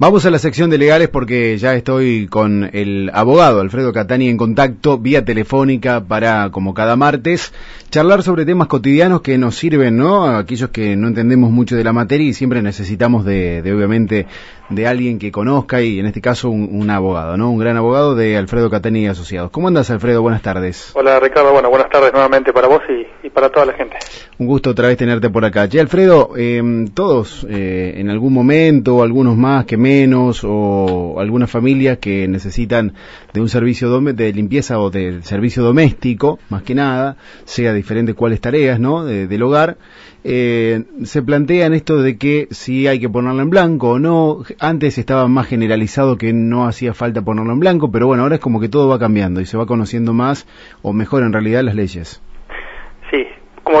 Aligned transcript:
Vamos 0.00 0.24
a 0.24 0.30
la 0.30 0.38
sección 0.38 0.70
de 0.70 0.78
legales 0.78 1.10
porque 1.10 1.58
ya 1.58 1.74
estoy 1.74 2.26
con 2.26 2.70
el 2.72 3.10
abogado 3.12 3.60
Alfredo 3.60 3.92
Catani 3.92 4.30
en 4.30 4.38
contacto 4.38 4.96
vía 4.96 5.26
telefónica 5.26 6.00
para, 6.00 6.48
como 6.50 6.72
cada 6.72 6.96
martes, 6.96 7.52
charlar 7.90 8.22
sobre 8.22 8.46
temas 8.46 8.68
cotidianos 8.68 9.20
que 9.20 9.36
nos 9.36 9.56
sirven, 9.56 9.98
¿no? 9.98 10.24
Aquellos 10.24 10.70
que 10.70 10.96
no 10.96 11.08
entendemos 11.08 11.50
mucho 11.50 11.76
de 11.76 11.84
la 11.84 11.92
materia 11.92 12.26
y 12.26 12.32
siempre 12.32 12.62
necesitamos 12.62 13.26
de, 13.26 13.60
de 13.60 13.74
obviamente, 13.74 14.26
de 14.70 14.86
alguien 14.86 15.18
que 15.18 15.30
conozca 15.30 15.82
y 15.82 15.98
en 15.98 16.06
este 16.06 16.22
caso 16.22 16.48
un, 16.48 16.88
abogado, 16.88 17.36
¿no? 17.36 17.50
Un 17.50 17.58
gran 17.58 17.76
abogado 17.76 18.14
de 18.14 18.38
Alfredo 18.38 18.70
Catani 18.70 19.00
y 19.00 19.06
Asociados. 19.06 19.50
¿Cómo 19.50 19.68
andas, 19.68 19.90
Alfredo? 19.90 20.22
Buenas 20.22 20.40
tardes. 20.40 20.92
Hola, 20.94 21.20
Ricardo. 21.20 21.52
Bueno, 21.52 21.68
buenas 21.68 21.90
tardes 21.90 22.10
nuevamente 22.14 22.54
para 22.54 22.68
vos 22.68 22.80
y, 22.88 23.19
para 23.30 23.50
toda 23.50 23.66
la 23.66 23.72
gente. 23.72 23.96
Un 24.38 24.46
gusto 24.46 24.70
otra 24.70 24.88
vez 24.88 24.96
tenerte 24.96 25.28
por 25.30 25.44
acá. 25.44 25.68
Che, 25.68 25.80
Alfredo, 25.80 26.32
eh, 26.36 26.62
todos 26.94 27.46
eh, 27.48 27.94
en 27.96 28.08
algún 28.10 28.32
momento, 28.32 29.02
algunos 29.02 29.36
más 29.36 29.66
que 29.66 29.76
menos, 29.76 30.42
o 30.44 31.16
algunas 31.18 31.50
familias 31.50 31.98
que 31.98 32.26
necesitan 32.28 32.94
de 33.32 33.40
un 33.40 33.48
servicio 33.48 34.00
de 34.00 34.32
limpieza 34.32 34.80
o 34.80 34.90
de 34.90 35.22
servicio 35.22 35.62
doméstico, 35.62 36.38
más 36.48 36.62
que 36.62 36.74
nada, 36.74 37.16
sea 37.44 37.72
diferente 37.72 38.14
cuáles 38.14 38.40
tareas, 38.40 38.80
¿no? 38.80 39.04
del 39.04 39.42
hogar, 39.42 39.76
eh, 40.22 40.84
se 41.04 41.22
plantean 41.22 41.72
esto 41.72 42.02
de 42.02 42.18
que 42.18 42.48
si 42.50 42.86
hay 42.86 43.00
que 43.00 43.08
ponerlo 43.08 43.42
en 43.42 43.50
blanco 43.50 43.90
o 43.90 43.98
no. 43.98 44.42
Antes 44.58 44.98
estaba 44.98 45.28
más 45.28 45.46
generalizado 45.46 46.18
que 46.18 46.32
no 46.32 46.66
hacía 46.66 46.94
falta 46.94 47.22
ponerlo 47.22 47.52
en 47.52 47.60
blanco, 47.60 47.90
pero 47.90 48.06
bueno, 48.06 48.22
ahora 48.22 48.36
es 48.36 48.40
como 48.40 48.60
que 48.60 48.68
todo 48.68 48.88
va 48.88 48.98
cambiando 48.98 49.40
y 49.40 49.46
se 49.46 49.56
va 49.56 49.66
conociendo 49.66 50.12
más, 50.12 50.46
o 50.82 50.92
mejor 50.92 51.22
en 51.22 51.32
realidad, 51.32 51.62
las 51.62 51.74
leyes. 51.74 52.20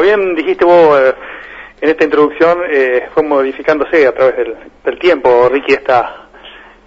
Como 0.00 0.16
bien 0.16 0.34
dijiste 0.34 0.64
vos 0.64 0.98
eh, 0.98 1.14
en 1.82 1.90
esta 1.90 2.04
introducción, 2.04 2.60
eh, 2.70 3.10
fue 3.12 3.22
modificándose 3.22 4.06
a 4.06 4.14
través 4.14 4.34
del, 4.82 4.98
tiempo, 4.98 5.46
Ricky, 5.50 5.74
esta, 5.74 6.30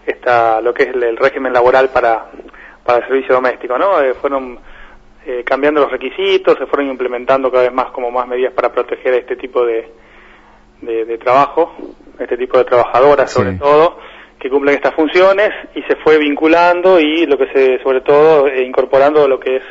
esta, 0.03 0.59
lo 0.61 0.73
que 0.73 0.81
es 0.81 0.89
el, 0.89 1.15
régimen 1.17 1.53
laboral 1.53 1.89
para, 1.89 2.31
para 2.83 2.97
el 2.97 3.07
servicio 3.07 3.35
doméstico, 3.35 3.77
¿no? 3.77 3.97
fueron 4.19 4.57
eh, 5.27 5.43
cambiando 5.45 5.81
los 5.81 5.91
requisitos, 5.91 6.57
se 6.57 6.65
fueron 6.65 6.89
implementando 6.89 7.51
cada 7.51 7.65
vez 7.65 7.73
más 7.73 7.91
como 7.91 8.09
más 8.09 8.27
medidas 8.27 8.51
para 8.51 8.71
proteger 8.71 9.13
a 9.13 9.17
este 9.17 9.35
tipo 9.35 9.63
de, 9.63 9.91
de, 10.81 11.17
trabajo, 11.19 11.75
este 12.17 12.35
tipo 12.35 12.57
de 12.57 12.65
trabajadoras 12.65 13.31
sobre 13.31 13.53
todo, 13.59 13.99
que 14.39 14.49
cumplen 14.49 14.73
estas 14.73 14.95
funciones 14.95 15.51
y 15.75 15.83
se 15.83 15.97
fue 15.97 16.17
vinculando 16.17 16.99
y 16.99 17.27
lo 17.27 17.37
que 17.37 17.45
se, 17.53 17.83
sobre 17.83 18.01
todo, 18.01 18.47
eh, 18.47 18.63
incorporando 18.63 19.27
lo 19.27 19.39
que 19.39 19.57
es 19.57 19.63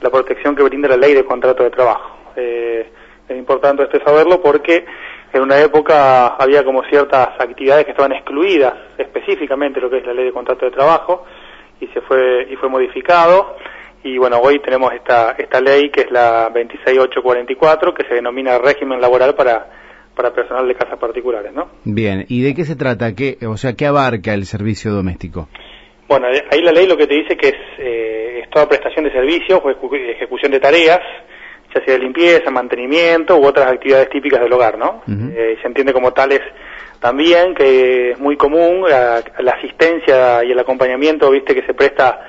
la 0.00 0.10
protección 0.10 0.54
que 0.54 0.62
brinda 0.62 0.86
la 0.86 0.96
ley 0.96 1.14
de 1.14 1.24
contrato 1.24 1.64
de 1.64 1.70
trabajo. 1.70 2.17
Eh, 2.38 2.90
es 3.28 3.36
importante 3.36 3.82
este 3.82 4.02
saberlo 4.02 4.40
porque 4.40 4.84
en 5.32 5.42
una 5.42 5.60
época 5.60 6.28
había 6.28 6.64
como 6.64 6.82
ciertas 6.84 7.28
actividades 7.38 7.84
que 7.84 7.90
estaban 7.90 8.12
excluidas 8.12 8.74
específicamente 8.96 9.80
lo 9.80 9.90
que 9.90 9.98
es 9.98 10.06
la 10.06 10.14
ley 10.14 10.26
de 10.26 10.32
contrato 10.32 10.64
de 10.64 10.70
trabajo 10.70 11.26
y 11.80 11.86
se 11.88 12.00
fue 12.00 12.48
y 12.50 12.56
fue 12.56 12.68
modificado 12.68 13.56
y 14.02 14.16
bueno, 14.16 14.38
hoy 14.38 14.60
tenemos 14.60 14.92
esta, 14.92 15.32
esta 15.32 15.60
ley 15.60 15.90
que 15.90 16.02
es 16.02 16.10
la 16.10 16.50
26844 16.54 17.94
que 17.94 18.04
se 18.04 18.14
denomina 18.14 18.58
régimen 18.58 19.00
laboral 19.00 19.34
para, 19.34 19.66
para 20.14 20.32
personal 20.32 20.66
de 20.66 20.74
casas 20.74 20.98
particulares, 20.98 21.52
¿no? 21.52 21.68
Bien, 21.84 22.24
¿y 22.28 22.42
de 22.42 22.54
qué 22.54 22.64
se 22.64 22.76
trata? 22.76 23.14
¿Qué, 23.14 23.36
o 23.46 23.56
sea, 23.56 23.74
¿qué 23.74 23.86
abarca 23.86 24.32
el 24.34 24.46
servicio 24.46 24.92
doméstico? 24.92 25.48
Bueno, 26.08 26.28
ahí 26.28 26.62
la 26.62 26.72
ley 26.72 26.86
lo 26.86 26.96
que 26.96 27.06
te 27.06 27.14
dice 27.14 27.36
que 27.36 27.48
es, 27.48 27.56
eh, 27.78 28.40
es 28.42 28.50
toda 28.50 28.68
prestación 28.68 29.04
de 29.04 29.12
servicios 29.12 29.60
o 29.62 29.70
ejecución 29.70 30.52
de 30.52 30.60
tareas, 30.60 31.00
ya 31.74 31.84
sea 31.84 31.94
de 31.94 32.00
limpieza, 32.00 32.50
mantenimiento 32.50 33.36
u 33.36 33.46
otras 33.46 33.70
actividades 33.70 34.08
típicas 34.10 34.40
del 34.40 34.52
hogar, 34.52 34.78
¿no? 34.78 35.02
Eh, 35.06 35.56
se 35.60 35.66
entiende 35.66 35.92
como 35.92 36.12
tales 36.12 36.40
también 37.00 37.54
que 37.54 38.12
es 38.12 38.18
muy 38.18 38.36
común 38.36 38.88
la, 38.88 39.22
la 39.38 39.52
asistencia 39.52 40.42
y 40.44 40.50
el 40.50 40.58
acompañamiento, 40.58 41.30
viste, 41.30 41.54
que 41.54 41.64
se 41.64 41.74
presta 41.74 42.20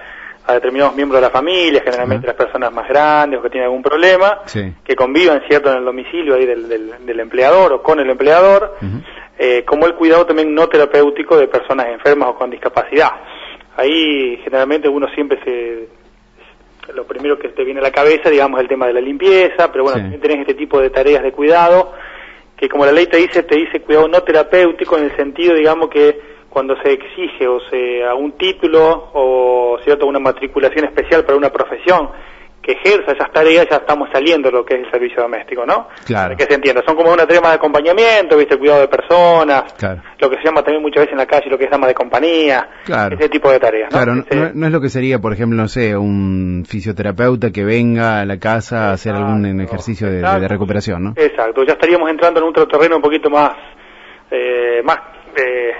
a 0.50 0.54
determinados 0.54 0.96
miembros 0.96 1.22
de 1.22 1.28
la 1.28 1.32
familia, 1.32 1.82
generalmente 1.84 2.26
las 2.26 2.36
personas 2.36 2.72
más 2.72 2.88
grandes 2.88 3.40
o 3.40 3.44
que 3.44 3.50
tienen 3.50 3.66
algún 3.66 3.84
problema, 3.84 4.40
que 4.84 4.96
convivan, 4.96 5.42
¿cierto?, 5.48 5.72
en 5.72 5.78
el 5.78 5.86
domicilio 5.86 6.36
ahí 6.36 6.46
del, 6.46 6.68
del, 6.68 7.20
empleador 7.20 7.74
o 7.74 7.84
con 7.84 8.00
el 8.00 8.10
empleador, 8.10 8.76
eh, 9.38 9.64
como 9.66 9.86
el 9.86 9.94
cuidado 9.94 10.26
también 10.26 10.54
no 10.54 10.68
terapéutico 10.68 11.38
de 11.38 11.48
personas 11.48 11.88
enfermas 11.88 12.30
o 12.30 12.36
con 12.36 12.50
discapacidad. 12.50 13.12
Ahí 13.78 14.38
generalmente 14.44 14.90
uno 14.90 15.08
siempre 15.14 15.40
se... 15.44 15.99
Lo 16.94 17.06
primero 17.06 17.38
que 17.38 17.50
te 17.50 17.64
viene 17.64 17.80
a 17.80 17.84
la 17.84 17.92
cabeza, 17.92 18.30
digamos, 18.30 18.60
el 18.60 18.68
tema 18.68 18.88
de 18.88 18.94
la 18.94 19.02
limpieza, 19.02 19.72
pero 19.72 19.84
bueno, 19.84 20.00
también 20.00 20.22
tenés 20.22 20.40
este 20.40 20.54
tipo 20.54 20.80
de 20.80 20.90
tareas 20.90 21.24
de 21.24 21.32
cuidado, 21.32 21.94
que 22.58 22.68
como 22.68 22.86
la 22.86 22.92
ley 22.92 23.08
te 23.08 23.18
dice, 23.18 23.44
te 23.44 23.56
dice 23.56 23.82
cuidado 23.82 24.08
no 24.08 24.22
terapéutico 24.22 24.98
en 24.98 25.06
el 25.06 25.16
sentido, 25.16 25.56
digamos, 25.56 25.90
que 25.90 26.20
cuando 26.50 26.76
se 26.82 26.94
exige 26.94 27.48
o 27.48 27.60
sea 27.70 28.16
un 28.16 28.32
título 28.34 29.12
o 29.14 29.78
cierto 29.84 30.08
una 30.08 30.20
matriculación 30.20 30.86
especial 30.86 31.24
para 31.24 31.38
una 31.38 31.52
profesión 31.52 32.10
que 32.70 32.74
ejerza 32.74 33.14
esas 33.14 33.32
tareas 33.32 33.68
ya 33.70 33.78
estamos 33.78 34.10
saliendo 34.14 34.50
de 34.50 34.58
lo 34.58 34.66
que 34.66 34.76
es 34.76 34.82
el 34.86 34.92
servicio 34.92 35.24
doméstico, 35.24 35.66
¿no? 35.66 35.88
Claro. 36.06 36.36
que 36.38 36.44
se 36.44 36.54
entienda, 36.54 36.84
son 36.86 36.96
como 36.96 37.12
una 37.12 37.26
tema 37.26 37.50
de 37.50 37.56
acompañamiento, 37.56 38.38
viste, 38.38 38.58
cuidado 38.58 38.82
de 38.82 38.88
personas, 38.88 39.64
lo 40.20 40.30
que 40.30 40.38
se 40.38 40.44
llama 40.44 40.62
también 40.62 40.82
muchas 40.82 41.02
veces 41.02 41.14
en 41.14 41.18
la 41.18 41.26
calle 41.26 41.50
lo 41.50 41.58
que 41.58 41.66
es 41.66 41.72
dama 41.72 41.88
de 41.88 41.96
compañía, 41.96 42.70
claro. 42.86 43.18
ese 43.18 43.30
tipo 43.30 43.52
de 43.52 43.60
tareas, 43.60 43.92
¿no? 43.92 43.98
Claro, 43.98 44.24
no, 44.54 44.66
es 44.68 44.72
lo 44.72 44.82
que 44.82 44.90
sería, 44.90 45.20
por 45.20 45.34
ejemplo, 45.34 45.58
no 45.58 45.68
sé, 45.68 45.98
un 45.98 46.64
fisioterapeuta 46.68 47.52
que 47.52 47.64
venga 47.64 48.22
a 48.22 48.26
la 48.26 48.38
casa 48.38 48.90
a 48.90 48.94
hacer 48.94 49.16
algún 49.16 49.62
ejercicio 49.62 50.10
de, 50.12 50.48
recuperación, 50.48 51.04
¿no? 51.04 51.14
Exacto, 51.16 51.64
ya 51.64 51.74
estaríamos 51.74 52.10
entrando 52.10 52.40
en 52.40 52.48
otro 52.48 52.68
terreno 52.68 52.98
un 52.98 53.02
poquito 53.02 53.30
más, 53.30 53.52
eh, 54.30 54.82
más 54.84 54.98
eh, 55.36 55.72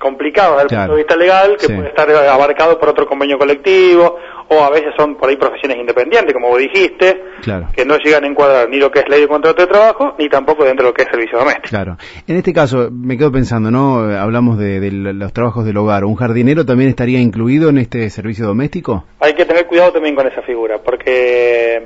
complicado 0.00 0.56
desde 0.56 0.74
el 0.74 0.80
punto 0.80 0.92
de 0.92 0.98
vista 0.98 1.16
legal, 1.16 1.56
que 1.56 1.72
puede 1.72 1.88
estar 1.88 2.10
abarcado 2.10 2.78
por 2.78 2.88
otro 2.88 3.06
convenio 3.06 3.38
colectivo, 3.38 4.18
o 4.48 4.62
a 4.62 4.70
veces 4.70 4.92
son 4.96 5.16
por 5.16 5.28
ahí 5.28 5.36
profesiones 5.36 5.78
independientes, 5.78 6.32
como 6.32 6.48
vos 6.48 6.58
dijiste, 6.58 7.22
que 7.74 7.84
no 7.84 7.96
llegan 7.98 8.24
a 8.24 8.26
encuadrar 8.26 8.68
ni 8.68 8.78
lo 8.78 8.90
que 8.90 9.00
es 9.00 9.08
ley 9.08 9.22
de 9.22 9.28
contrato 9.28 9.62
de 9.62 9.68
trabajo, 9.68 10.14
ni 10.18 10.28
tampoco 10.28 10.64
dentro 10.64 10.84
de 10.84 10.90
lo 10.90 10.94
que 10.94 11.02
es 11.02 11.08
servicio 11.08 11.38
doméstico. 11.38 11.68
Claro. 11.68 11.96
En 12.26 12.36
este 12.36 12.52
caso, 12.52 12.88
me 12.90 13.16
quedo 13.16 13.32
pensando, 13.32 13.70
¿no? 13.70 14.00
Hablamos 14.16 14.58
de, 14.58 14.90
los 14.90 15.32
trabajos 15.32 15.64
del 15.64 15.76
hogar. 15.76 16.04
¿Un 16.04 16.16
jardinero 16.16 16.64
también 16.64 16.90
estaría 16.90 17.20
incluido 17.20 17.70
en 17.70 17.78
este 17.78 18.08
servicio 18.10 18.46
doméstico? 18.46 19.04
Hay 19.20 19.34
que 19.34 19.44
tener 19.44 19.66
cuidado 19.66 19.92
también 19.92 20.14
con 20.14 20.26
esa 20.26 20.42
figura, 20.42 20.78
porque 20.78 21.82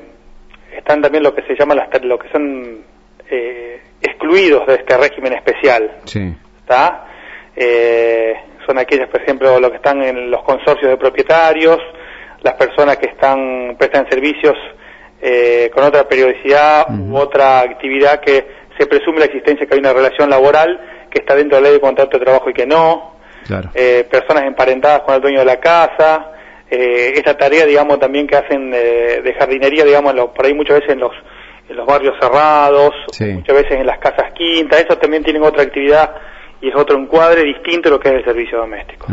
están 0.77 1.01
también 1.01 1.23
lo 1.23 1.35
que 1.35 1.43
se 1.43 1.55
llama 1.55 1.75
las, 1.75 1.89
lo 2.03 2.19
que 2.19 2.29
son 2.31 2.79
eh, 3.31 3.81
excluidos 4.01 4.67
de 4.67 4.75
este 4.75 4.97
régimen 4.97 5.35
especial. 5.35 5.99
Sí. 6.05 6.35
¿Está? 6.61 7.07
Eh, 7.55 8.35
son 8.67 8.79
aquellas, 8.79 9.09
por 9.09 9.23
ejemplo, 9.23 9.59
los 9.59 9.71
que 9.71 9.77
están 9.77 10.03
en 10.03 10.31
los 10.31 10.43
consorcios 10.43 10.91
de 10.91 10.97
propietarios, 10.97 11.79
las 12.43 12.55
personas 12.55 12.97
que 12.99 13.07
están 13.07 13.77
prestan 13.79 14.09
servicios 14.09 14.55
eh, 15.21 15.71
con 15.75 15.85
otra 15.85 16.09
periodicidad 16.09 16.87
u 16.91 17.17
otra 17.17 17.61
actividad 17.61 18.21
que 18.21 18.47
se 18.79 18.87
presume 18.87 19.19
la 19.19 19.25
existencia 19.25 19.67
que 19.67 19.75
hay 19.75 19.81
una 19.81 19.93
relación 19.93 20.31
laboral 20.31 21.09
que 21.11 21.21
está 21.21 21.35
dentro 21.35 21.57
de 21.57 21.63
la 21.63 21.69
ley 21.69 21.79
de 21.79 21.81
contrato 21.81 22.19
de 22.19 22.25
trabajo 22.25 22.51
y 22.51 22.53
que 22.55 22.67
no, 22.67 23.17
eh, 23.75 24.07
personas 24.11 24.45
emparentadas 24.45 25.01
con 25.01 25.17
el 25.17 25.21
dueño 25.21 25.41
de 25.41 25.45
la 25.45 25.59
casa, 25.59 26.33
eh, 26.71 27.13
esta 27.17 27.37
tarea, 27.37 27.67
digamos, 27.67 27.99
también 27.99 28.27
que 28.27 28.37
hacen 28.37 28.71
de 28.71 29.35
jardinería, 29.39 29.85
digamos, 29.85 30.15
por 30.35 30.47
ahí 30.47 30.55
muchas 30.55 30.81
veces 30.81 30.93
en 30.93 31.01
los 31.01 31.13
en 31.69 31.77
los 31.77 31.87
barrios 31.87 32.15
cerrados, 32.19 32.95
muchas 33.21 33.57
veces 33.57 33.73
en 33.73 33.87
las 33.87 33.99
casas 33.99 34.33
quintas, 34.33 34.81
eso 34.81 34.97
también 34.97 35.23
tienen 35.23 35.43
otra 35.43 35.63
actividad 35.63 36.15
y 36.61 36.69
es 36.69 36.75
otro 36.75 36.99
encuadre 36.99 37.43
distinto 37.43 37.89
a 37.89 37.93
lo 37.93 38.01
que 38.01 38.09
es 38.09 38.15
el 38.17 38.25
servicio 38.25 38.59
doméstico. 38.59 39.07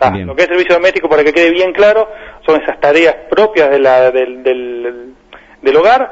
Ah, 0.00 0.12
lo 0.16 0.34
que 0.34 0.42
es 0.42 0.48
el 0.48 0.54
servicio 0.54 0.76
doméstico, 0.76 1.08
para 1.08 1.24
que 1.24 1.32
quede 1.32 1.50
bien 1.50 1.72
claro, 1.72 2.08
son 2.48 2.62
esas 2.62 2.80
tareas 2.80 3.14
propias 3.28 3.70
de 3.70 3.78
la, 3.78 4.10
del, 4.10 4.42
del, 4.42 5.76
hogar, 5.76 6.10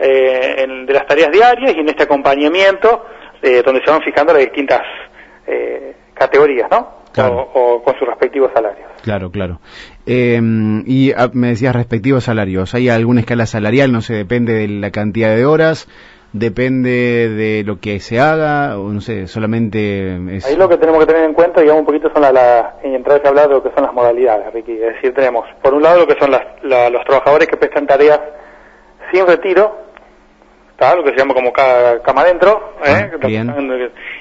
eh, 0.00 0.66
de 0.84 0.92
las 0.92 1.06
tareas 1.06 1.30
diarias 1.30 1.74
y 1.76 1.78
en 1.78 1.88
este 1.88 2.02
acompañamiento 2.02 3.06
eh, 3.40 3.62
donde 3.64 3.84
se 3.84 3.90
van 3.92 4.02
fijando 4.02 4.32
las 4.32 4.42
distintas 4.42 4.80
eh, 5.46 5.94
categorías, 6.12 6.68
¿no? 6.70 6.96
O, 7.18 7.82
con 7.82 7.98
sus 7.98 8.06
respectivos 8.06 8.50
salarios. 8.52 8.88
Claro, 9.02 9.30
claro. 9.30 9.60
y 10.04 11.12
ah, 11.16 11.30
me 11.32 11.48
decías 11.48 11.74
respectivos 11.74 12.24
salarios. 12.24 12.74
¿Hay 12.74 12.90
alguna 12.90 13.20
escala 13.20 13.46
salarial? 13.46 13.90
No 13.90 14.02
sé, 14.02 14.14
depende 14.14 14.52
de 14.52 14.68
la 14.68 14.90
cantidad 14.90 15.34
de 15.34 15.46
horas 15.46 15.88
depende 16.38 17.28
de 17.28 17.64
lo 17.64 17.80
que 17.80 18.00
se 18.00 18.20
haga 18.20 18.78
o 18.78 18.92
no 18.92 19.00
sé, 19.00 19.26
solamente 19.26 20.36
es... 20.36 20.46
Ahí 20.46 20.56
lo 20.56 20.68
que 20.68 20.76
tenemos 20.76 21.00
que 21.00 21.06
tener 21.06 21.24
en 21.24 21.34
cuenta, 21.34 21.60
digamos, 21.60 21.80
un 21.80 21.86
poquito 21.86 22.10
son 22.12 22.22
las, 22.22 22.32
la, 22.32 22.76
y 22.84 22.94
entrar 22.94 23.20
a 23.24 23.28
hablar 23.28 23.48
de 23.48 23.54
lo 23.54 23.62
que 23.62 23.70
son 23.74 23.84
las 23.84 23.92
modalidades, 23.92 24.52
Ricky. 24.52 24.72
Es 24.72 24.94
decir, 24.94 25.14
tenemos, 25.14 25.46
por 25.62 25.74
un 25.74 25.82
lado, 25.82 26.00
lo 26.00 26.06
que 26.06 26.18
son 26.18 26.30
las, 26.30 26.42
los 26.62 27.04
trabajadores 27.04 27.48
que 27.48 27.56
prestan 27.56 27.86
tareas 27.86 28.20
sin 29.12 29.26
retiro, 29.26 29.76
¿está? 30.70 30.94
lo 30.94 31.04
que 31.04 31.10
se 31.10 31.16
llama 31.16 31.34
como 31.34 31.52
cama 31.52 32.22
adentro, 32.22 32.74
¿eh? 32.84 33.10
Ah, 33.12 33.26
bien. 33.26 33.52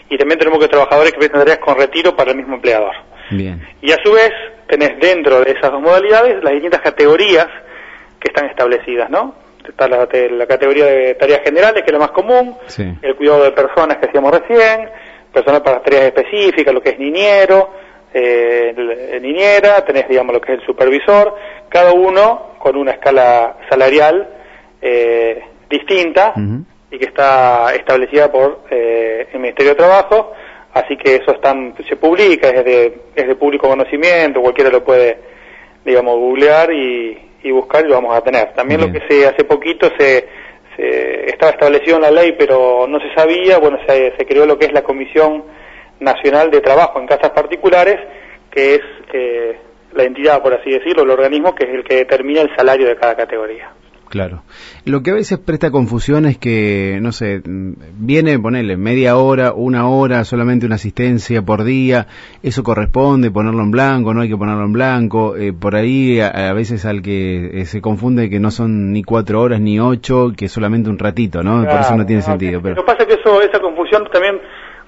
y 0.10 0.18
también 0.18 0.40
tenemos 0.40 0.60
que 0.60 0.68
trabajadores 0.68 1.12
que 1.12 1.20
prestan 1.20 1.42
tareas 1.42 1.60
con 1.60 1.78
retiro 1.78 2.16
para 2.16 2.32
el 2.32 2.38
mismo 2.38 2.56
empleador. 2.56 2.94
Bien. 3.32 3.62
Y 3.82 3.92
a 3.92 3.98
su 4.04 4.12
vez, 4.12 4.32
tenés 4.68 5.00
dentro 5.00 5.42
de 5.42 5.52
esas 5.52 5.72
dos 5.72 5.82
modalidades 5.82 6.44
las 6.44 6.54
distintas 6.54 6.82
categorías 6.82 7.48
que 8.20 8.30
están 8.30 8.46
establecidas, 8.46 9.10
¿no? 9.10 9.45
Está 9.70 9.88
la, 9.88 10.08
categoría 10.48 10.86
de 10.86 11.16
tareas 11.16 11.42
generales, 11.44 11.84
que 11.84 11.88
es 11.88 11.94
la 11.94 12.00
más 12.00 12.12
común, 12.12 12.56
el 13.02 13.16
cuidado 13.16 13.44
de 13.44 13.52
personas 13.52 13.98
que 13.98 14.08
hacíamos 14.08 14.32
recién, 14.32 14.90
personas 15.34 15.62
para 15.62 15.82
tareas 15.82 16.06
específicas, 16.06 16.74
lo 16.74 16.82
que 16.82 16.92
es 16.92 17.00
niñero, 17.00 17.70
eh, 18.14 19.20
niñera, 19.22 19.84
tenés, 19.84 20.08
digamos, 20.08 20.34
lo 20.34 20.42
que 20.42 20.54
es 20.54 20.60
el 20.60 20.66
supervisor, 20.66 21.36
cada 21.68 21.92
uno 21.92 22.56
con 22.60 22.78
una 22.78 22.92
escala 22.92 23.58
salarial 23.70 24.30
eh, 24.82 25.44
distinta 25.70 26.34
y 26.90 26.98
que 26.98 27.06
está 27.06 27.74
establecida 27.76 28.32
por 28.32 28.62
eh, 28.70 29.28
el 29.34 29.40
Ministerio 29.40 29.72
de 29.72 29.78
Trabajo, 29.78 30.32
así 30.74 30.96
que 30.96 31.16
eso 31.16 31.32
está, 31.32 31.54
se 31.88 31.96
publica, 31.98 32.50
es 32.50 32.64
de, 32.64 32.98
es 33.16 33.28
de 33.28 33.36
público 33.36 33.68
conocimiento, 33.68 34.42
cualquiera 34.42 34.70
lo 34.70 34.84
puede, 34.84 35.20
digamos, 35.84 36.18
googlear 36.18 36.72
y, 36.72 37.22
buscar 37.52 37.86
y 37.86 37.90
lo 37.90 37.96
vamos 37.96 38.16
a 38.16 38.22
tener. 38.22 38.54
También 38.54 38.82
lo 38.82 38.92
que 38.92 39.02
se 39.08 39.28
hace 39.28 39.44
poquito 39.44 39.90
se, 39.98 40.28
estaba 40.78 41.52
establecido 41.52 41.98
en 41.98 42.02
la 42.04 42.12
ley, 42.12 42.36
pero 42.38 42.86
no 42.88 43.00
se 43.00 43.14
sabía, 43.14 43.58
bueno, 43.58 43.78
se, 43.88 44.14
se 44.18 44.26
creó 44.26 44.46
lo 44.46 44.58
que 44.58 44.66
es 44.66 44.74
la 44.74 44.84
Comisión 44.84 45.44
Nacional 46.00 46.52
de 46.52 46.62
Trabajo 46.62 47.00
en 47.00 47.08
Casas 47.08 47.32
Particulares, 47.32 47.98
que 48.52 48.76
es 48.76 48.82
eh, 49.14 49.58
la 49.94 50.04
entidad, 50.04 50.42
por 50.42 50.54
así 50.54 50.70
decirlo, 50.70 51.04
el 51.04 51.12
organismo 51.12 51.56
que 51.56 51.66
es 51.66 51.74
el 51.74 51.84
que 51.84 51.96
determina 51.96 52.42
el 52.42 52.56
salario 52.56 52.88
de 52.88 52.98
cada 52.98 53.16
categoría. 53.16 53.72
Claro. 54.16 54.44
Lo 54.86 55.04
que 55.04 55.12
a 55.12 55.14
veces 55.14 55.40
presta 55.40 55.72
confusión 55.72 56.26
es 56.26 56.38
que, 56.38 57.00
no 57.02 57.12
sé, 57.12 57.42
viene, 57.44 58.40
ponerle 58.40 58.78
media 58.78 59.18
hora, 59.18 59.52
una 59.52 59.90
hora, 59.90 60.24
solamente 60.24 60.66
una 60.66 60.76
asistencia 60.76 61.42
por 61.42 61.66
día, 61.66 62.08
eso 62.42 62.64
corresponde 62.64 63.30
ponerlo 63.30 63.62
en 63.62 63.72
blanco, 63.72 64.14
no 64.14 64.22
hay 64.22 64.30
que 64.30 64.38
ponerlo 64.38 64.64
en 64.64 64.72
blanco, 64.72 65.36
eh, 65.36 65.52
por 65.52 65.76
ahí 65.76 66.22
a, 66.22 66.54
veces 66.54 66.86
al 66.86 67.02
que 67.02 67.60
eh, 67.60 67.66
se 67.66 67.82
confunde 67.82 68.30
que 68.30 68.40
no 68.40 68.52
son 68.52 68.94
ni 68.94 69.04
cuatro 69.04 69.42
horas 69.42 69.60
ni 69.60 69.82
ocho, 69.82 70.32
que 70.32 70.48
solamente 70.48 70.90
un 70.90 70.98
ratito, 70.98 71.44
¿no? 71.44 71.66
por 71.66 71.82
eso 71.82 71.98
no 71.98 72.06
tiene 72.06 72.22
sentido. 72.22 72.62
Pero... 72.62 72.76
Lo 72.76 72.84
que 72.84 72.88
pasa 72.94 73.04
es 73.04 73.08
que 73.10 73.20
eso, 73.20 73.42
esa 73.42 73.60
confusión 73.60 74.08
también 74.14 74.40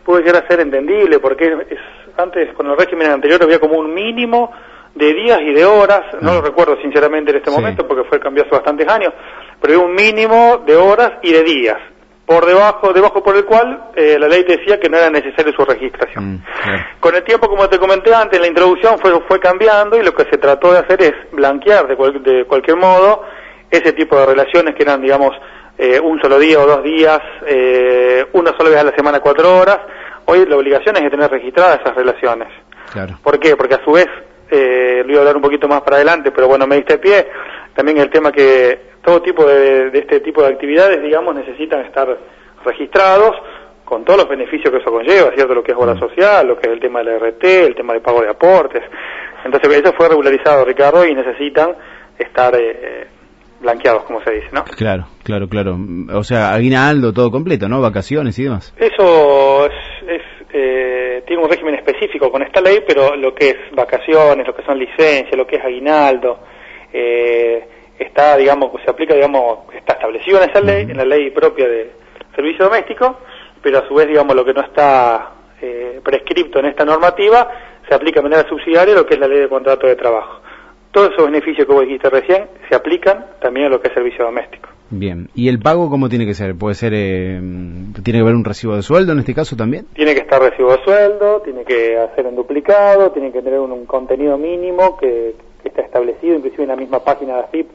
puede 0.06 0.24
llegar 0.24 0.42
a 0.42 0.48
ser 0.48 0.62
entendible, 0.62 1.20
porque 1.20 1.48
es, 1.70 1.80
antes 2.16 2.54
con 2.54 2.68
el 2.68 2.78
régimen 2.78 3.12
anterior 3.12 3.44
había 3.44 3.60
como 3.60 3.78
un 3.78 3.94
mínimo 3.94 4.54
de 4.98 5.14
días 5.14 5.40
y 5.42 5.54
de 5.54 5.66
horas, 5.66 6.02
no 6.22 6.34
lo 6.34 6.42
mm. 6.42 6.46
recuerdo 6.46 6.78
sinceramente 6.82 7.32
en 7.32 7.38
este 7.38 7.52
momento 7.52 7.88
porque 7.88 8.04
fue 8.10 8.20
cambiado 8.20 8.48
hace 8.48 8.58
bastantes 8.58 8.88
años, 8.88 9.14
pero 9.62 9.74
había 9.74 9.86
un 9.86 9.94
mínimo 9.94 10.64
de 10.66 10.76
horas 10.76 11.14
y 11.22 11.32
de 11.32 11.44
días, 11.44 11.78
por 12.26 12.46
debajo, 12.46 12.92
debajo 12.92 13.24
por 13.24 13.36
el 13.38 13.46
cual 13.46 13.92
eh, 13.96 14.18
la 14.20 14.28
ley 14.28 14.44
decía 14.44 14.80
que 14.80 14.90
no 14.90 14.98
era 14.98 15.10
necesaria 15.10 15.54
su 15.56 15.64
registración. 15.64 16.34
Mm, 16.34 16.44
con 17.00 17.16
el 17.16 17.24
tiempo, 17.24 17.48
como 17.48 17.70
te 17.70 17.80
comenté 17.80 18.14
antes, 18.14 18.40
la 18.40 18.48
introducción 18.48 19.00
fue, 19.00 19.12
fue 19.28 19.40
cambiando 19.40 19.98
y 19.98 20.04
lo 20.04 20.14
que 20.14 20.26
se 20.30 20.38
trató 20.38 20.74
de 20.74 20.80
hacer 20.80 21.02
es 21.02 21.14
blanquear 21.32 21.88
de, 21.88 21.96
de 22.20 22.46
cualquier 22.46 22.78
modo 22.78 23.24
ese 23.72 23.94
tipo 23.94 24.18
de 24.18 24.26
relaciones 24.26 24.76
que 24.76 24.84
eran, 24.84 25.02
digamos, 25.02 25.32
eh, 25.78 26.00
un 26.00 26.20
solo 26.20 26.40
día 26.40 26.60
o 26.60 26.66
dos 26.66 26.84
días, 26.84 27.20
eh, 27.46 28.26
una 28.34 28.52
sola 28.58 28.72
vez 28.72 28.80
a 28.80 28.84
la 28.84 28.96
semana, 28.96 29.20
cuatro 29.20 29.58
horas. 29.58 29.80
Hoy 30.26 30.46
la 30.46 30.58
obligación 30.58 30.96
es 30.98 31.04
de 31.04 31.10
tener 31.10 31.30
registradas 31.30 31.80
esas 31.82 31.96
relaciones. 31.96 32.48
Claro. 32.92 33.20
¿Por 33.22 33.40
qué? 33.40 33.56
Porque 33.56 33.76
a 33.76 33.84
su 33.84 33.92
vez, 33.92 34.08
eh, 34.50 35.04
lo 35.06 35.12
iba 35.12 35.18
a 35.18 35.22
hablar 35.22 35.36
un 35.36 35.42
poquito 35.42 35.68
más 35.68 35.82
para 35.82 35.98
adelante, 35.98 36.32
pero 36.32 36.48
bueno, 36.48 36.66
me 36.68 36.78
diste 36.78 36.98
pie, 36.98 37.28
también 37.76 37.98
el 37.98 38.10
tema 38.10 38.32
que 38.32 38.88
todo 39.04 39.22
tipo 39.22 39.46
de, 39.46 39.90
este 39.94 40.20
tipo 40.20 40.42
de 40.42 40.50
actividades, 40.50 41.02
digamos, 41.02 41.36
necesitan 41.36 41.82
estar 41.86 42.08
registrados 42.66 43.36
con 43.86 44.04
todos 44.04 44.20
los 44.20 44.30
beneficios 44.30 44.70
que 44.70 44.80
eso 44.80 44.92
conlleva, 44.92 45.32
¿cierto? 45.34 45.54
Lo 45.54 45.64
que 45.64 45.72
es 45.72 45.78
hora 45.78 45.94
mm. 45.94 46.00
social, 46.00 46.48
lo 46.48 46.58
que 46.58 46.68
es 46.68 46.74
el 46.74 46.80
tema 46.80 47.00
del 47.00 47.20
RT, 47.20 47.44
el 47.44 47.76
tema 47.76 47.94
de 47.94 48.02
pago 48.02 48.22
de 48.22 48.30
aportes. 48.30 48.84
Entonces, 49.46 49.78
eso 49.78 49.94
fue 49.96 50.10
regularizado, 50.10 50.66
Ricardo, 50.66 51.06
y 51.06 51.16
necesitan 51.16 51.76
estar 52.20 52.54
eh, 52.56 53.08
blanqueados, 53.62 54.04
como 54.04 54.22
se 54.24 54.32
dice, 54.32 54.48
¿no? 54.52 54.64
Claro, 54.64 55.06
claro, 55.24 55.48
claro. 55.48 55.78
O 56.14 56.24
sea, 56.24 56.54
aguinaldo, 56.54 57.14
todo 57.14 57.32
completo, 57.32 57.68
¿no? 57.68 57.82
Vacaciones 57.82 58.38
y 58.40 58.44
demás. 58.44 58.74
Eso 58.78 59.04
eh, 59.06 59.47
un 61.48 61.52
régimen 61.52 61.76
específico 61.76 62.32
con 62.32 62.44
esta 62.44 62.62
ley, 62.62 62.84
pero 62.86 63.16
lo 63.16 63.34
que 63.34 63.50
es 63.50 63.56
vacaciones, 63.72 64.46
lo 64.46 64.56
que 64.56 64.64
son 64.64 64.78
licencias, 64.78 65.36
lo 65.36 65.48
que 65.48 65.56
es 65.56 65.64
aguinaldo, 65.64 66.40
eh, 66.94 67.68
está, 67.98 68.38
digamos, 68.38 68.72
se 68.84 68.92
aplica, 68.92 69.14
digamos, 69.16 69.74
está 69.74 69.94
establecido 69.94 70.42
en 70.42 70.50
esa 70.50 70.62
ley, 70.62 70.84
en 70.84 70.98
la 70.98 71.06
ley 71.06 71.32
propia 71.32 71.68
de 71.68 71.92
servicio 72.36 72.66
doméstico, 72.66 73.20
pero 73.62 73.80
a 73.80 73.88
su 73.88 73.96
vez, 73.96 74.08
digamos, 74.08 74.36
lo 74.36 74.46
que 74.46 74.54
no 74.54 74.62
está 74.62 75.32
eh, 75.62 76.00
prescripto 76.04 76.60
en 76.60 76.68
esta 76.68 76.86
normativa 76.86 77.50
se 77.88 77.96
aplica 77.96 78.20
de 78.20 78.30
manera 78.30 78.48
subsidiaria 78.48 78.94
lo 78.94 79.06
que 79.06 79.16
es 79.16 79.20
la 79.20 79.28
ley 79.28 79.40
de 79.40 79.50
contrato 79.50 79.88
de 79.88 79.96
trabajo 79.96 80.42
todos 80.98 81.12
esos 81.12 81.26
beneficios 81.26 81.68
que 81.68 81.74
vos 81.74 81.84
dijiste 81.84 82.10
recién 82.10 82.50
se 82.68 82.76
aplican 82.76 83.26
también 83.40 83.68
a 83.68 83.70
lo 83.70 83.80
que 83.80 83.90
es 83.90 83.94
servicio 83.94 84.26
doméstico. 84.26 84.70
Bien, 84.90 85.30
¿y 85.36 85.50
el 85.50 85.60
pago 85.60 85.90
cómo 85.90 86.08
tiene 86.08 86.26
que 86.26 86.34
ser? 86.34 86.56
¿Puede 86.56 86.76
ser, 86.76 86.94
eh, 86.96 87.40
tiene 88.04 88.20
que 88.20 88.22
haber 88.22 88.36
un 88.36 88.46
recibo 88.46 88.76
de 88.76 88.82
sueldo 88.82 89.12
en 89.12 89.20
este 89.20 89.34
caso 89.34 89.56
también? 89.56 89.86
Tiene 89.94 90.14
que 90.14 90.22
estar 90.22 90.42
recibo 90.42 90.72
de 90.72 90.84
sueldo, 90.84 91.42
tiene 91.42 91.66
que 91.66 91.98
hacer 91.98 92.26
en 92.26 92.36
duplicado, 92.36 93.12
tiene 93.12 93.32
que 93.32 93.42
tener 93.42 93.60
un, 93.60 93.86
contenido 93.86 94.38
mínimo 94.38 94.98
que, 94.98 95.36
está 95.64 95.82
establecido, 95.82 96.36
inclusive 96.36 96.64
en 96.64 96.70
la 96.70 96.78
misma 96.78 97.04
página 97.04 97.34
de 97.34 97.40
AFIP 97.42 97.68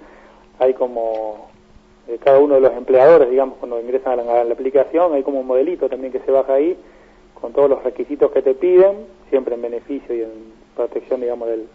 hay 0.58 0.72
como 0.72 1.50
eh, 2.08 2.18
cada 2.24 2.38
uno 2.38 2.54
de 2.54 2.62
los 2.62 2.72
empleadores, 2.72 3.28
digamos, 3.28 3.58
cuando 3.58 3.78
ingresan 3.78 4.18
a 4.18 4.22
la, 4.22 4.40
a 4.40 4.44
la 4.44 4.54
aplicación, 4.54 5.12
hay 5.12 5.22
como 5.22 5.40
un 5.40 5.46
modelito 5.46 5.90
también 5.90 6.10
que 6.10 6.20
se 6.20 6.30
baja 6.30 6.54
ahí 6.54 6.74
con 7.38 7.52
todos 7.52 7.68
los 7.68 7.82
requisitos 7.84 8.30
que 8.30 8.40
te 8.40 8.54
piden, 8.54 9.04
siempre 9.28 9.56
en 9.56 9.62
beneficio 9.62 10.14
y 10.14 10.22
en 10.22 10.30
protección, 10.74 11.20
digamos, 11.20 11.48
del 11.48 11.66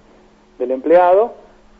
del 0.58 0.72
empleado 0.72 1.34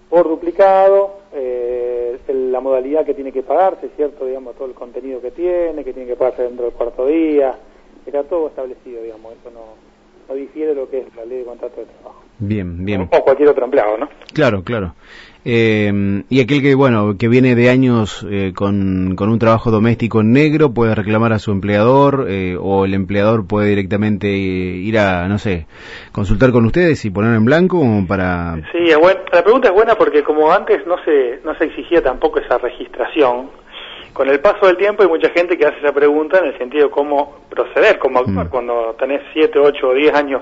por 0.10 0.28
duplicado, 0.28 1.18
eh, 1.34 1.97
la 2.28 2.60
modalidad 2.60 3.06
que 3.06 3.14
tiene 3.14 3.32
que 3.32 3.44
pagarse, 3.44 3.90
¿cierto? 3.96 4.26
Digamos, 4.26 4.56
todo 4.56 4.68
el 4.68 4.74
contenido 4.74 5.22
que 5.22 5.32
tiene, 5.32 5.84
que 5.84 5.94
tiene 5.94 6.08
que 6.08 6.16
pagarse 6.16 6.44
dentro 6.44 6.66
del 6.66 6.74
cuarto 6.74 7.08
día, 7.08 7.58
está 8.06 8.24
todo 8.24 8.48
establecido, 8.48 9.02
digamos, 9.04 9.34
eso 9.34 9.52
no, 9.52 9.87
no 10.28 10.36
difiere 10.36 10.74
lo 10.74 10.90
que 10.90 11.00
es 11.00 11.16
la 11.16 11.26
ley 11.26 11.40
de 11.40 11.46
contrato 11.46 11.82
de 11.82 11.88
trabajo. 11.88 12.24
Bien, 12.40 12.86
bien. 12.86 13.10
O 13.12 13.22
cualquier 13.22 13.50
otro 13.50 13.66
empleado, 13.66 13.98
¿no? 13.98 14.10
Claro, 14.34 14.64
claro. 14.64 14.94
Eh, 15.50 16.24
y 16.30 16.42
aquel 16.42 16.62
que, 16.62 16.76
bueno, 16.76 17.16
que 17.18 17.30
viene 17.30 17.56
de 17.56 17.70
años 17.70 18.28
eh, 18.30 18.52
con, 18.54 19.16
con, 19.16 19.30
un 19.30 19.40
trabajo 19.40 19.72
doméstico 19.72 20.20
en 20.20 20.34
negro 20.34 20.74
puede 20.74 20.94
reclamar 20.94 21.32
a 21.32 21.40
su 21.40 21.52
empleador 21.52 22.26
eh, 22.28 22.58
o 22.60 22.84
el 22.84 22.94
empleador 22.94 23.48
puede 23.48 23.70
directamente 23.70 24.28
ir 24.28 25.00
a, 25.00 25.26
no 25.30 25.38
sé, 25.38 25.66
consultar 26.12 26.52
con 26.52 26.66
ustedes 26.66 27.06
y 27.06 27.12
poner 27.12 27.34
en 27.34 27.46
blanco 27.46 27.82
para... 28.08 28.56
Sí, 28.74 28.92
la 29.32 29.42
pregunta 29.42 29.70
es 29.70 29.74
buena 29.74 29.96
porque 29.96 30.22
como 30.22 30.52
antes 30.52 30.86
no 30.86 31.02
se, 31.06 31.40
no 31.46 31.56
se 31.58 31.64
exigía 31.64 32.04
tampoco 32.04 32.40
esa 32.40 32.58
registración, 32.58 33.50
con 34.18 34.28
el 34.30 34.40
paso 34.40 34.66
del 34.66 34.78
tiempo 34.78 35.04
hay 35.04 35.10
mucha 35.10 35.30
gente 35.30 35.56
que 35.56 35.68
hace 35.68 35.78
esa 35.78 35.94
pregunta 35.94 36.40
en 36.40 36.46
el 36.46 36.58
sentido 36.58 36.86
de 36.86 36.90
cómo 36.90 37.46
proceder, 37.52 38.00
cómo 38.00 38.18
actuar. 38.18 38.48
Mm. 38.48 38.50
Cuando 38.50 38.96
tenés 38.98 39.22
7, 39.32 39.60
8 39.60 39.88
o 39.88 39.94
10 39.94 40.14
años 40.16 40.42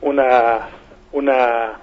una, 0.00 0.68
una 1.12 1.78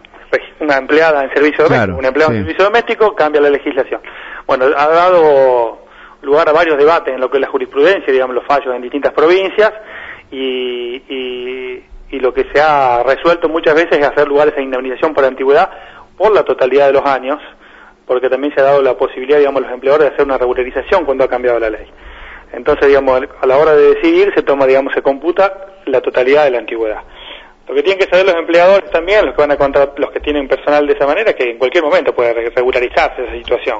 una 0.60 0.78
empleada 0.78 1.24
en 1.24 1.34
servicio 1.34 1.64
doméstico, 1.64 1.98
un 1.98 2.06
empleado 2.06 2.34
en 2.34 2.40
servicio 2.40 2.66
doméstico, 2.66 3.16
cambia 3.16 3.40
la 3.40 3.50
legislación. 3.50 4.02
Bueno, 4.46 4.66
ha 4.66 4.88
dado 4.88 5.86
lugar 6.24 6.50
a 6.50 6.52
varios 6.52 6.78
debates 6.78 7.14
en 7.14 7.22
lo 7.22 7.30
que 7.30 7.38
es 7.38 7.42
la 7.42 7.48
jurisprudencia, 7.48 8.12
digamos, 8.12 8.36
los 8.36 8.46
fallos 8.46 8.76
en 8.76 8.82
distintas 8.82 9.14
provincias, 9.14 9.72
y, 10.30 11.02
y, 11.08 11.84
y 12.10 12.20
lo 12.20 12.34
que 12.34 12.48
se 12.54 12.60
ha 12.60 13.02
resuelto 13.04 13.48
muchas 13.48 13.76
veces 13.76 13.98
es 13.98 14.06
hacer 14.06 14.28
lugar 14.28 14.50
a 14.50 14.52
esa 14.52 14.62
indemnización 14.62 15.14
por 15.14 15.24
antigüedad 15.24 15.70
por 16.18 16.34
la 16.34 16.44
totalidad 16.44 16.88
de 16.88 16.94
los 16.94 17.06
años, 17.06 17.40
porque 18.08 18.30
también 18.30 18.54
se 18.56 18.62
ha 18.62 18.64
dado 18.64 18.82
la 18.82 18.98
posibilidad, 18.98 19.38
digamos, 19.38 19.62
a 19.62 19.66
los 19.66 19.74
empleadores 19.74 20.08
de 20.08 20.14
hacer 20.14 20.26
una 20.26 20.38
regularización 20.38 21.06
cuando 21.06 21.26
ha 21.26 21.28
cambiado 21.28 21.60
la 21.60 21.70
ley. 21.70 21.86
Entonces, 22.54 22.88
digamos, 22.88 23.22
a 23.42 23.46
la 23.46 23.58
hora 23.58 23.76
de 23.76 23.96
decidir 23.96 24.32
se 24.34 24.42
toma, 24.42 24.66
digamos, 24.66 24.94
se 24.94 25.02
computa 25.02 25.68
la 25.86 26.02
totalidad 26.02 26.46
de 26.46 26.52
la 26.52 26.60
antigüedad. 26.60 27.02
Lo 27.68 27.76
que 27.76 27.84
tienen 27.84 28.00
que 28.00 28.10
saber 28.10 28.26
los 28.26 28.36
empleadores 28.36 28.90
también, 28.92 29.26
los 29.26 29.36
que 29.36 29.42
van 29.42 29.52
a 29.52 29.58
contratar, 29.58 30.00
los 30.00 30.12
que 30.12 30.22
tienen 30.22 30.48
personal 30.48 30.88
de 30.88 30.94
esa 30.94 31.06
manera, 31.06 31.34
que 31.34 31.52
en 31.52 31.58
cualquier 31.58 31.84
momento 31.84 32.16
puede 32.16 32.50
regularizarse 32.50 33.26
esa 33.26 33.34
situación. 33.34 33.80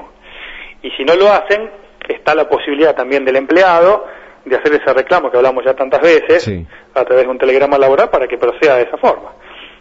Y 0.82 0.92
si 0.92 1.06
no 1.06 1.16
lo 1.16 1.32
hacen, 1.32 1.72
está 2.08 2.36
la 2.36 2.50
posibilidad 2.50 2.94
también 2.94 3.24
del 3.24 3.38
empleado 3.38 4.06
de 4.44 4.56
hacer 4.56 4.74
ese 4.74 4.94
reclamo 4.94 5.32
que 5.32 5.38
hablamos 5.38 5.64
ya 5.64 5.74
tantas 5.74 6.02
veces 6.02 6.50
a 6.94 7.04
través 7.06 7.26
de 7.26 7.32
un 7.32 7.38
telegrama 7.38 7.78
laboral 7.78 8.10
para 8.10 8.28
que 8.28 8.38
proceda 8.38 8.76
de 8.76 8.84
esa 8.84 8.98
forma, 8.98 9.32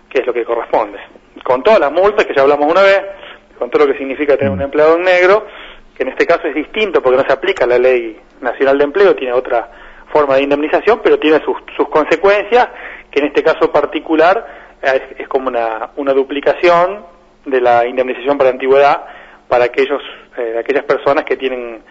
que 0.08 0.20
es 0.20 0.26
lo 0.26 0.32
que 0.32 0.44
corresponde. 0.44 0.98
Con 1.42 1.62
todas 1.62 1.80
las 1.80 1.92
multas 1.92 2.26
que 2.26 2.34
ya 2.34 2.42
hablamos 2.42 2.70
una 2.70 2.82
vez, 2.82 3.02
con 3.58 3.70
todo 3.70 3.86
lo 3.86 3.92
que 3.92 3.98
significa 3.98 4.36
tener 4.36 4.52
un 4.52 4.58
mm. 4.58 4.62
empleado 4.62 4.96
en 4.96 5.02
negro, 5.02 5.46
que 5.96 6.02
en 6.02 6.10
este 6.10 6.26
caso 6.26 6.46
es 6.46 6.54
distinto 6.54 7.02
porque 7.02 7.18
no 7.18 7.24
se 7.26 7.32
aplica 7.32 7.66
la 7.66 7.78
ley 7.78 8.18
nacional 8.40 8.78
de 8.78 8.84
empleo, 8.84 9.14
tiene 9.14 9.32
otra 9.32 9.70
forma 10.12 10.36
de 10.36 10.42
indemnización, 10.42 11.00
pero 11.02 11.18
tiene 11.18 11.40
sus, 11.44 11.56
sus 11.76 11.88
consecuencias 11.88 12.68
que 13.10 13.20
en 13.20 13.26
este 13.26 13.42
caso 13.42 13.72
particular 13.72 14.46
es, 14.82 15.28
como 15.28 15.48
una, 15.48 15.90
una, 15.96 16.12
duplicación 16.12 17.04
de 17.44 17.60
la 17.60 17.86
indemnización 17.86 18.36
por 18.36 18.46
antigüedad 18.46 19.04
para 19.48 19.64
aquellos, 19.64 20.02
eh, 20.36 20.56
aquellas 20.58 20.84
personas 20.84 21.24
que 21.24 21.36
tienen 21.36 21.82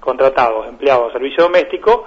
contratados, 0.00 0.68
empleados 0.68 1.08
de 1.08 1.12
servicio 1.12 1.44
doméstico, 1.44 2.06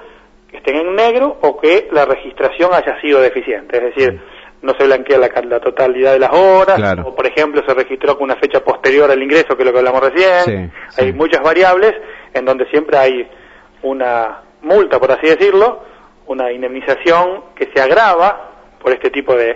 que 0.50 0.58
estén 0.58 0.76
en 0.76 0.96
negro 0.96 1.38
o 1.42 1.60
que 1.60 1.88
la 1.92 2.06
registración 2.06 2.74
haya 2.74 3.00
sido 3.02 3.22
deficiente. 3.22 3.78
Es 3.78 3.96
decir, 3.96 4.22
no 4.62 4.74
se 4.78 4.86
blanquea 4.86 5.18
la, 5.18 5.30
la 5.44 5.60
totalidad 5.60 6.14
de 6.14 6.20
las 6.20 6.32
horas, 6.34 6.98
o 7.06 7.16
por 7.16 7.28
ejemplo 7.28 7.62
se 7.66 7.74
registró 7.74 8.18
con 8.18 8.26
una 8.26 8.36
fecha 8.36 8.64
posterior 8.64 9.10
al 9.10 9.22
ingreso, 9.22 9.56
que 9.56 9.64
es 9.64 9.66
lo 9.66 9.72
que 9.72 9.80
hablamos 9.80 10.02
recién. 10.02 10.72
hay 10.98 11.14
muchas 11.14 11.42
variables 11.42 11.94
en 12.34 12.46
donde 12.46 12.66
siempre 12.70 12.98
hay 12.98 13.28
una 13.84 14.42
multa, 14.62 15.00
por 15.00 15.12
así 15.12 15.28
decirlo, 15.28 15.84
una 16.26 16.52
indemnización 16.52 17.44
que 17.56 17.70
se 17.74 17.82
agrava 17.82 18.52
por 18.82 18.92
este 18.92 19.10
tipo 19.10 19.36
de, 19.36 19.56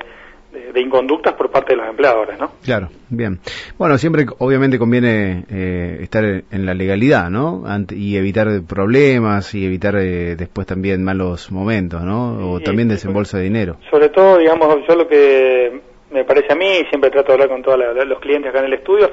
de, 0.51 0.81
inconductas 0.81 1.33
por 1.33 1.49
parte 1.49 1.73
de 1.73 1.77
los 1.77 1.87
empleadores, 1.87 2.39
¿no? 2.39 2.51
Claro, 2.63 2.89
bien. 3.09 3.39
Bueno, 3.77 3.97
siempre 3.97 4.25
obviamente 4.39 4.77
conviene 4.77 5.45
eh, 5.49 5.99
estar 6.01 6.23
en 6.23 6.65
la 6.65 6.73
legalidad, 6.73 7.29
¿no? 7.29 7.63
y 7.89 8.17
evitar 8.17 8.47
problemas 8.67 9.53
y 9.53 9.65
evitar 9.65 9.95
eh, 9.97 10.35
después 10.35 10.67
también 10.67 11.03
malos 11.03 11.51
momentos, 11.51 12.01
¿no? 12.01 12.51
O 12.51 12.59
también 12.59 12.87
desembolso 12.87 13.37
de 13.37 13.43
dinero. 13.43 13.77
Sobre 13.89 14.09
todo, 14.09 14.37
digamos, 14.37 14.77
yo 14.87 14.95
lo 14.95 15.07
que 15.07 15.81
me 16.11 16.23
parece 16.25 16.53
a 16.53 16.55
mí, 16.55 16.83
siempre 16.89 17.09
trato 17.09 17.27
de 17.27 17.33
hablar 17.33 17.49
con 17.49 17.61
todos 17.61 17.79
los 18.05 18.19
clientes 18.19 18.49
acá 18.49 18.59
en 18.59 18.65
el 18.65 18.73
estudio, 18.73 19.09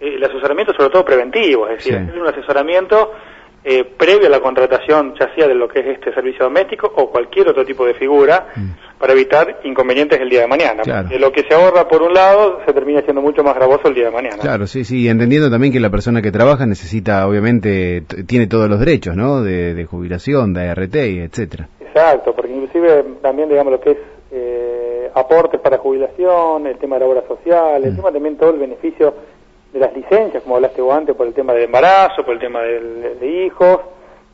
el 0.00 0.22
asesoramiento 0.22 0.74
sobre 0.74 0.90
todo 0.90 1.04
preventivo, 1.04 1.68
es 1.68 1.84
decir, 1.84 1.96
un 1.96 2.26
asesoramiento 2.26 3.12
eh, 3.66 3.82
previo 3.82 4.26
a 4.26 4.30
la 4.30 4.40
contratación, 4.40 5.14
ya 5.18 5.34
sea 5.34 5.48
de 5.48 5.54
lo 5.54 5.66
que 5.66 5.80
es 5.80 5.86
este 5.86 6.12
servicio 6.12 6.44
doméstico 6.44 6.92
o 6.96 7.10
cualquier 7.10 7.48
otro 7.48 7.64
tipo 7.64 7.86
de 7.86 7.94
figura, 7.94 8.48
mm. 8.54 8.98
para 8.98 9.14
evitar 9.14 9.60
inconvenientes 9.64 10.20
el 10.20 10.28
día 10.28 10.42
de 10.42 10.46
mañana. 10.46 10.82
lo 11.18 11.32
que 11.32 11.44
se 11.48 11.54
ahorra 11.54 11.88
por 11.88 12.02
un 12.02 12.12
lado 12.12 12.60
se 12.66 12.74
termina 12.74 13.00
siendo 13.00 13.22
mucho 13.22 13.42
más 13.42 13.54
gravoso 13.54 13.88
el 13.88 13.94
día 13.94 14.04
de 14.04 14.10
mañana. 14.10 14.36
Claro, 14.36 14.66
sí, 14.66 14.84
sí, 14.84 15.08
entendiendo 15.08 15.50
también 15.50 15.72
que 15.72 15.80
la 15.80 15.88
persona 15.88 16.20
que 16.20 16.30
trabaja 16.30 16.66
necesita, 16.66 17.26
obviamente, 17.26 18.02
tiene 18.26 18.46
todos 18.46 18.68
los 18.68 18.78
derechos, 18.78 19.16
¿no? 19.16 19.42
De, 19.42 19.86
jubilación, 19.86 20.52
de 20.52 20.68
ART, 20.68 20.94
etcétera. 20.94 21.68
Exacto, 21.80 22.34
porque 22.34 22.52
inclusive 22.52 23.02
también, 23.22 23.48
digamos, 23.48 23.72
lo 23.72 23.80
que 23.80 23.92
es 23.92 23.98
eh, 24.30 25.10
aportes 25.14 25.58
para 25.60 25.78
jubilación, 25.78 26.66
el 26.66 26.76
tema 26.76 26.96
de 26.96 27.00
la 27.00 27.06
obra 27.06 27.22
social, 27.26 27.82
el 27.82 27.92
mm. 27.92 27.96
tema 27.96 28.12
también 28.12 28.36
todo 28.36 28.50
el 28.50 28.58
beneficio 28.58 29.14
de 29.74 29.80
las 29.80 29.94
licencias, 29.94 30.42
como 30.44 30.54
hablaste 30.54 30.80
vos 30.80 30.94
antes, 30.94 31.16
por 31.16 31.26
el 31.26 31.34
tema 31.34 31.52
del 31.52 31.64
embarazo, 31.64 32.24
por 32.24 32.34
el 32.34 32.40
tema 32.40 32.62
de, 32.62 33.44
hijos. 33.44 33.80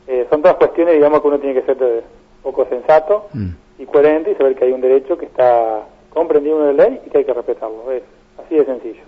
Eh, 0.07 0.27
son 0.29 0.41
todas 0.41 0.57
cuestiones, 0.57 0.93
digamos, 0.93 1.19
que 1.19 1.27
uno 1.27 1.39
tiene 1.39 1.59
que 1.59 1.65
ser 1.65 1.81
un 1.81 2.43
poco 2.43 2.67
sensato 2.69 3.27
mm. 3.33 3.49
y 3.79 3.85
coherente 3.87 4.31
y 4.31 4.35
saber 4.35 4.55
que 4.55 4.65
hay 4.65 4.71
un 4.71 4.81
derecho 4.81 5.17
que 5.17 5.25
está 5.25 5.79
comprendido 6.11 6.69
en 6.69 6.77
la 6.77 6.83
ley 6.83 7.01
y 7.05 7.09
que 7.09 7.17
hay 7.17 7.25
que 7.25 7.33
respetarlo. 7.33 7.91
Es 7.91 8.03
así 8.45 8.55
de 8.55 8.65
sencillo. 8.65 9.01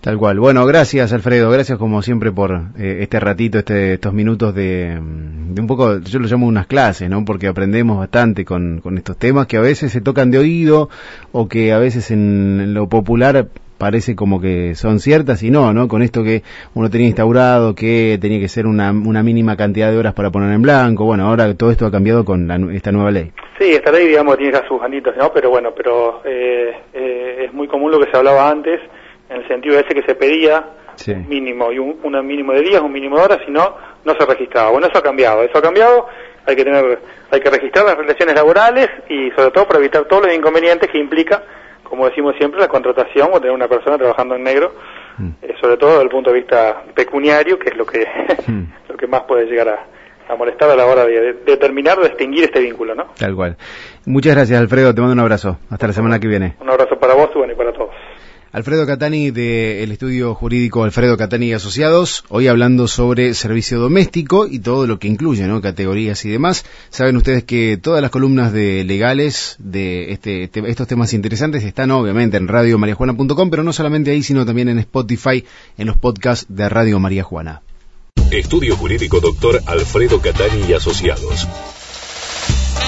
Tal 0.00 0.18
cual. 0.18 0.40
Bueno, 0.40 0.66
gracias 0.66 1.12
Alfredo, 1.12 1.50
gracias 1.50 1.78
como 1.78 2.02
siempre 2.02 2.32
por 2.32 2.52
eh, 2.78 2.98
este 3.00 3.20
ratito, 3.20 3.58
este, 3.58 3.94
estos 3.94 4.12
minutos 4.12 4.54
de, 4.54 4.98
de, 5.00 5.60
un 5.60 5.66
poco, 5.68 5.98
yo 5.98 6.18
lo 6.18 6.26
llamo 6.26 6.46
unas 6.46 6.66
clases, 6.66 7.08
¿no? 7.08 7.24
Porque 7.24 7.46
aprendemos 7.46 7.98
bastante 7.98 8.44
con, 8.44 8.80
con 8.80 8.98
estos 8.98 9.16
temas 9.16 9.46
que 9.46 9.56
a 9.56 9.60
veces 9.60 9.92
se 9.92 10.00
tocan 10.00 10.32
de 10.32 10.38
oído 10.38 10.88
o 11.30 11.48
que 11.48 11.72
a 11.72 11.78
veces 11.78 12.10
en 12.10 12.74
lo 12.74 12.88
popular 12.88 13.46
parece 13.78 14.16
como 14.16 14.40
que 14.40 14.74
son 14.74 14.98
ciertas 15.00 15.42
y 15.42 15.50
no, 15.50 15.72
¿no? 15.72 15.88
Con 15.88 16.02
esto 16.02 16.22
que 16.22 16.42
uno 16.74 16.90
tenía 16.90 17.06
instaurado, 17.06 17.74
que 17.74 18.18
tenía 18.20 18.40
que 18.40 18.48
ser 18.48 18.66
una, 18.66 18.90
una 18.90 19.22
mínima 19.22 19.56
cantidad 19.56 19.90
de 19.90 19.98
horas 19.98 20.14
para 20.14 20.30
poner 20.30 20.52
en 20.52 20.62
blanco, 20.62 21.04
bueno, 21.04 21.26
ahora 21.26 21.54
todo 21.54 21.70
esto 21.70 21.86
ha 21.86 21.90
cambiado 21.90 22.24
con 22.24 22.50
esta 22.72 22.92
nueva 22.92 23.10
ley. 23.10 23.32
Sí, 23.58 23.72
esta 23.72 23.90
ley, 23.90 24.08
digamos, 24.08 24.36
tiene 24.36 24.52
ya 24.52 24.66
sus 24.66 24.82
anitos, 24.82 25.16
¿no? 25.16 25.32
Pero 25.32 25.50
bueno, 25.50 25.72
pero 25.74 26.22
eh, 26.24 26.72
eh, 26.92 27.44
es 27.46 27.52
muy 27.52 27.68
común 27.68 27.90
lo 27.90 27.98
que 27.98 28.10
se 28.10 28.16
hablaba 28.16 28.50
antes, 28.50 28.80
en 29.28 29.36
el 29.38 29.48
sentido 29.48 29.74
de 29.74 29.82
ese 29.82 29.94
que 29.94 30.02
se 30.02 30.14
pedía 30.14 30.64
un 31.08 31.28
mínimo, 31.28 31.72
y 31.72 31.78
un, 31.78 31.98
un, 32.02 32.26
mínimo 32.26 32.52
de 32.52 32.62
días, 32.62 32.80
un 32.80 32.92
mínimo 32.92 33.16
de 33.16 33.24
horas, 33.24 33.38
si 33.44 33.50
no, 33.50 33.76
no 34.04 34.14
se 34.14 34.24
registraba. 34.24 34.70
Bueno, 34.70 34.86
eso 34.86 34.98
ha 34.98 35.02
cambiado, 35.02 35.42
eso 35.42 35.58
ha 35.58 35.62
cambiado, 35.62 36.06
hay 36.46 36.56
que 36.56 36.64
tener, 36.64 36.98
hay 37.30 37.40
que 37.40 37.50
registrar 37.50 37.84
las 37.84 37.96
relaciones 37.96 38.34
laborales 38.34 38.88
y 39.08 39.30
sobre 39.32 39.50
todo 39.50 39.66
para 39.66 39.80
evitar 39.80 40.04
todos 40.04 40.26
los 40.26 40.34
inconvenientes 40.34 40.90
que 40.90 40.98
implica 40.98 41.42
como 41.88 42.06
decimos 42.06 42.34
siempre, 42.38 42.60
la 42.60 42.68
contratación 42.68 43.30
o 43.32 43.40
tener 43.40 43.54
una 43.54 43.68
persona 43.68 43.98
trabajando 43.98 44.34
en 44.34 44.42
negro, 44.42 44.72
mm. 45.18 45.28
eh, 45.42 45.54
sobre 45.60 45.76
todo 45.76 45.90
desde 45.90 46.04
el 46.04 46.10
punto 46.10 46.30
de 46.30 46.36
vista 46.40 46.82
pecuniario, 46.94 47.58
que 47.58 47.70
es 47.70 47.76
lo 47.76 47.86
que, 47.86 48.06
mm. 48.46 48.62
lo 48.88 48.96
que 48.96 49.06
más 49.06 49.22
puede 49.22 49.46
llegar 49.46 49.68
a, 49.68 50.36
molestar 50.36 50.68
a 50.70 50.76
la 50.76 50.86
hora 50.86 51.06
de, 51.06 51.34
determinar 51.44 51.98
o 51.98 52.02
de 52.02 52.08
extinguir 52.08 52.44
este 52.44 52.60
vínculo, 52.60 52.94
¿no? 52.94 53.06
Tal 53.18 53.34
cual. 53.34 53.56
Muchas 54.06 54.34
gracias, 54.34 54.60
Alfredo. 54.60 54.92
Te 54.92 55.00
mando 55.00 55.12
un 55.14 55.20
abrazo. 55.20 55.58
Hasta 55.70 55.86
la 55.86 55.92
semana 55.92 56.18
que 56.18 56.26
viene. 56.26 56.56
Un 56.60 56.68
abrazo 56.68 56.98
para 56.98 57.14
vos 57.14 57.30
y 57.34 57.54
para 57.54 57.72
todos. 57.72 57.94
Alfredo 58.56 58.86
Catani 58.86 59.30
del 59.32 59.92
estudio 59.92 60.34
jurídico 60.34 60.82
Alfredo 60.82 61.18
Catani 61.18 61.48
y 61.48 61.52
Asociados, 61.52 62.24
hoy 62.30 62.48
hablando 62.48 62.88
sobre 62.88 63.34
servicio 63.34 63.78
doméstico 63.78 64.46
y 64.46 64.60
todo 64.60 64.86
lo 64.86 64.98
que 64.98 65.08
incluye, 65.08 65.46
¿no? 65.46 65.60
Categorías 65.60 66.24
y 66.24 66.30
demás. 66.30 66.64
Saben 66.88 67.18
ustedes 67.18 67.44
que 67.44 67.76
todas 67.76 68.00
las 68.00 68.10
columnas 68.10 68.54
de 68.54 68.82
legales 68.84 69.56
de 69.58 70.10
este, 70.10 70.50
estos 70.54 70.88
temas 70.88 71.12
interesantes 71.12 71.64
están 71.64 71.90
obviamente 71.90 72.38
en 72.38 72.48
radiomariajuana.com, 72.48 73.50
pero 73.50 73.62
no 73.62 73.74
solamente 73.74 74.10
ahí, 74.10 74.22
sino 74.22 74.46
también 74.46 74.70
en 74.70 74.78
Spotify, 74.78 75.44
en 75.76 75.88
los 75.88 75.98
podcasts 75.98 76.46
de 76.48 76.66
Radio 76.70 76.98
María 76.98 77.24
Juana. 77.24 77.60
Estudio 78.30 78.74
Jurídico 78.74 79.20
Doctor 79.20 79.60
Alfredo 79.66 80.22
Catani 80.22 80.62
y 80.66 80.72
Asociados. 80.72 81.46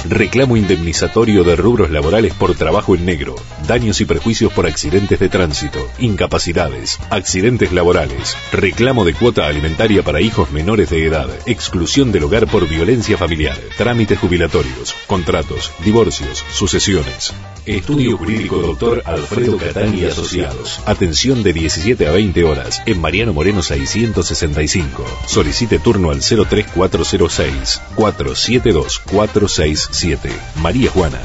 Reclamo 0.05 0.57
indemnizatorio 0.57 1.45
de 1.45 1.57
rubros 1.57 1.90
laborales 1.90 2.33
por 2.33 2.55
trabajo 2.55 2.95
en 2.95 3.05
negro, 3.05 3.35
daños 3.67 4.00
y 4.00 4.05
perjuicios 4.05 4.52
por 4.52 4.67
accidentes 4.67 5.19
de 5.19 5.28
tránsito, 5.28 5.87
incapacidades, 5.99 6.99
accidentes 7.11 7.73
laborales, 7.73 8.37
reclamo 8.52 9.05
de 9.05 9.14
cuota 9.14 9.47
alimentaria 9.47 10.02
para 10.02 10.21
hijos 10.21 10.50
menores 10.50 10.90
de 10.90 11.05
edad, 11.05 11.28
exclusión 11.47 12.12
del 12.12 12.25
hogar 12.25 12.47
por 12.47 12.69
violencia 12.69 13.19
familiar, 13.19 13.59
trámites 13.76 14.19
jubilatorios, 14.19 14.95
contratos, 15.07 15.73
divorcios, 15.85 16.45
sucesiones. 16.52 17.35
Estudio 17.67 18.17
Jurídico 18.17 18.57
Doctor 18.59 19.02
Alfredo 19.05 19.59
Catani 19.59 20.00
y 20.00 20.05
Asociados. 20.07 20.81
Atención 20.87 21.43
de 21.43 21.52
17 21.52 22.07
a 22.07 22.12
20 22.12 22.45
horas 22.45 22.83
en 22.87 22.99
Mariano 23.00 23.35
Moreno 23.35 23.62
665. 23.62 25.05
Solicite 25.26 25.78
turno 25.78 26.11
al 26.11 26.21
03406 26.21 27.83
472 27.95 29.00
46 29.00 29.88
7. 29.90 30.30
María 30.57 30.90
Juana. 30.90 31.21